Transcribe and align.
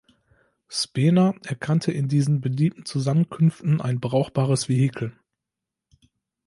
Spener 0.67 1.35
erkannte 1.45 1.91
in 1.91 2.07
diesen 2.07 2.41
beliebten 2.41 2.85
Zusammenkünften 2.85 3.81
ein 3.81 3.99
brauchbares 3.99 4.67
Vehikel. 4.67 5.13